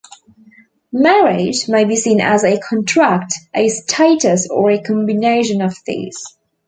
[0.93, 6.17] Marriage may be seen as a contract, a status, or a combination of these.